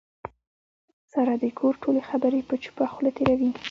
ساره 1.11 1.35
د 1.43 1.43
کور 1.59 1.73
ټولې 1.83 2.01
خبرې 2.09 2.41
په 2.49 2.55
چوپه 2.63 2.85
خوله 2.93 3.11
تېروي. 3.17 3.49